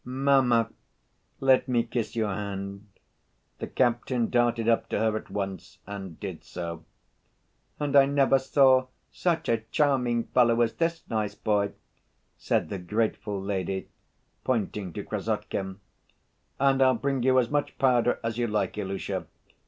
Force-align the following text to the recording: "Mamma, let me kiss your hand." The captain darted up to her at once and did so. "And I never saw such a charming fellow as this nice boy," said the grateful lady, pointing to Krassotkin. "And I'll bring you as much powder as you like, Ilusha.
"Mamma, 0.03 0.71
let 1.39 1.67
me 1.67 1.83
kiss 1.83 2.15
your 2.15 2.33
hand." 2.33 2.87
The 3.59 3.67
captain 3.67 4.31
darted 4.31 4.67
up 4.67 4.89
to 4.89 4.97
her 4.97 5.15
at 5.15 5.29
once 5.29 5.77
and 5.85 6.19
did 6.19 6.43
so. 6.43 6.85
"And 7.79 7.95
I 7.95 8.07
never 8.07 8.39
saw 8.39 8.87
such 9.11 9.47
a 9.47 9.61
charming 9.69 10.23
fellow 10.23 10.59
as 10.61 10.73
this 10.73 11.03
nice 11.07 11.35
boy," 11.35 11.73
said 12.35 12.69
the 12.69 12.79
grateful 12.79 13.39
lady, 13.39 13.89
pointing 14.43 14.91
to 14.93 15.03
Krassotkin. 15.03 15.79
"And 16.59 16.81
I'll 16.81 16.95
bring 16.95 17.21
you 17.21 17.37
as 17.37 17.51
much 17.51 17.77
powder 17.77 18.19
as 18.23 18.39
you 18.39 18.47
like, 18.47 18.79
Ilusha. 18.79 19.27